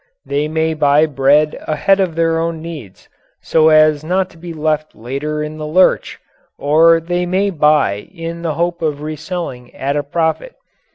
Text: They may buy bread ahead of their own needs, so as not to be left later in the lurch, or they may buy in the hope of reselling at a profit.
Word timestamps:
They 0.25 0.47
may 0.47 0.73
buy 0.73 1.05
bread 1.05 1.55
ahead 1.67 1.99
of 1.99 2.15
their 2.15 2.39
own 2.39 2.59
needs, 2.59 3.07
so 3.39 3.69
as 3.69 4.03
not 4.03 4.31
to 4.31 4.37
be 4.37 4.51
left 4.51 4.95
later 4.95 5.43
in 5.43 5.59
the 5.59 5.67
lurch, 5.67 6.19
or 6.57 6.99
they 6.99 7.27
may 7.27 7.51
buy 7.51 8.09
in 8.11 8.41
the 8.41 8.55
hope 8.55 8.81
of 8.81 9.03
reselling 9.03 9.71
at 9.75 9.95
a 9.95 10.01
profit. 10.01 10.55